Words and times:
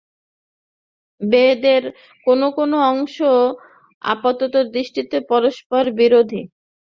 বেদের 1.21 1.83
কোন 2.27 2.41
কোন 2.51 2.71
অংশ 2.91 3.17
আপাত-দৃষ্টিতে 4.01 5.17
পরস্পর-বিরোধী। 5.29 6.41